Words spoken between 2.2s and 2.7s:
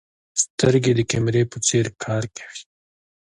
کوي.